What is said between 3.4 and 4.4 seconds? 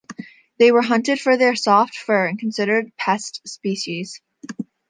species.